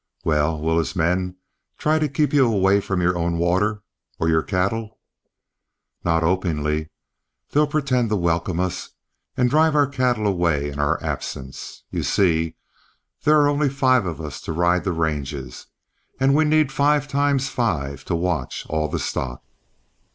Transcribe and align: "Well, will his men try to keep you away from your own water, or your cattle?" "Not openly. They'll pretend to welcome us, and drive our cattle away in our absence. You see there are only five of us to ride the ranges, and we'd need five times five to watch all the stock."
"Well, 0.25 0.59
will 0.59 0.79
his 0.79 0.95
men 0.95 1.35
try 1.77 1.99
to 1.99 2.09
keep 2.09 2.33
you 2.33 2.51
away 2.51 2.81
from 2.81 3.01
your 3.01 3.15
own 3.15 3.37
water, 3.37 3.83
or 4.19 4.29
your 4.29 4.41
cattle?" 4.41 4.97
"Not 6.03 6.23
openly. 6.23 6.89
They'll 7.51 7.67
pretend 7.67 8.09
to 8.09 8.15
welcome 8.15 8.59
us, 8.59 8.89
and 9.37 9.47
drive 9.47 9.75
our 9.75 9.85
cattle 9.85 10.25
away 10.25 10.71
in 10.71 10.79
our 10.79 10.99
absence. 11.03 11.83
You 11.91 12.01
see 12.01 12.55
there 13.25 13.39
are 13.41 13.47
only 13.47 13.69
five 13.69 14.07
of 14.07 14.19
us 14.19 14.41
to 14.41 14.53
ride 14.53 14.85
the 14.85 14.91
ranges, 14.91 15.67
and 16.19 16.33
we'd 16.33 16.47
need 16.47 16.71
five 16.71 17.07
times 17.07 17.49
five 17.49 18.03
to 18.05 18.15
watch 18.15 18.65
all 18.67 18.87
the 18.87 18.97
stock." 18.97 19.43